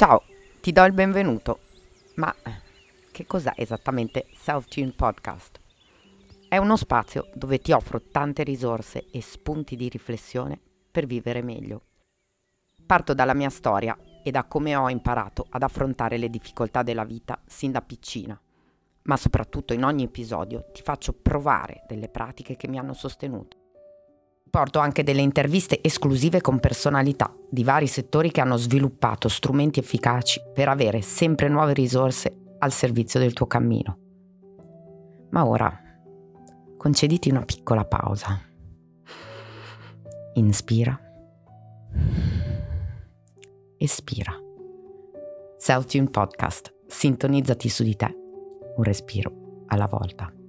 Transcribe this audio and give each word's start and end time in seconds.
Ciao, 0.00 0.22
ti 0.62 0.72
do 0.72 0.82
il 0.84 0.94
benvenuto. 0.94 1.58
Ma 2.14 2.34
che 3.12 3.26
cos'è 3.26 3.52
esattamente 3.54 4.28
Self-Tune 4.32 4.94
Podcast? 4.96 5.60
È 6.48 6.56
uno 6.56 6.78
spazio 6.78 7.28
dove 7.34 7.58
ti 7.58 7.72
offro 7.72 8.00
tante 8.00 8.42
risorse 8.42 9.10
e 9.10 9.20
spunti 9.20 9.76
di 9.76 9.90
riflessione 9.90 10.58
per 10.90 11.04
vivere 11.04 11.42
meglio. 11.42 11.82
Parto 12.86 13.12
dalla 13.12 13.34
mia 13.34 13.50
storia 13.50 13.94
e 14.24 14.30
da 14.30 14.44
come 14.44 14.74
ho 14.74 14.88
imparato 14.88 15.44
ad 15.50 15.64
affrontare 15.64 16.16
le 16.16 16.30
difficoltà 16.30 16.82
della 16.82 17.04
vita 17.04 17.38
sin 17.44 17.70
da 17.70 17.82
piccina, 17.82 18.40
ma 19.02 19.18
soprattutto 19.18 19.74
in 19.74 19.84
ogni 19.84 20.04
episodio 20.04 20.64
ti 20.72 20.80
faccio 20.80 21.12
provare 21.12 21.84
delle 21.86 22.08
pratiche 22.08 22.56
che 22.56 22.68
mi 22.68 22.78
hanno 22.78 22.94
sostenuto. 22.94 23.59
Porto 24.50 24.80
anche 24.80 25.04
delle 25.04 25.22
interviste 25.22 25.80
esclusive 25.80 26.40
con 26.40 26.58
personalità 26.58 27.32
di 27.48 27.62
vari 27.62 27.86
settori 27.86 28.32
che 28.32 28.40
hanno 28.40 28.56
sviluppato 28.56 29.28
strumenti 29.28 29.78
efficaci 29.78 30.40
per 30.52 30.68
avere 30.68 31.02
sempre 31.02 31.48
nuove 31.48 31.72
risorse 31.72 32.56
al 32.58 32.72
servizio 32.72 33.20
del 33.20 33.32
tuo 33.32 33.46
cammino. 33.46 33.98
Ma 35.30 35.46
ora 35.46 35.72
concediti 36.76 37.30
una 37.30 37.42
piccola 37.42 37.84
pausa. 37.84 38.40
Inspira. 40.34 40.98
Espira. 43.76 44.32
Self-Tune 45.58 46.10
Podcast. 46.10 46.74
Sintonizzati 46.86 47.68
su 47.68 47.84
di 47.84 47.94
te, 47.94 48.12
un 48.76 48.82
respiro 48.82 49.64
alla 49.66 49.86
volta. 49.86 50.39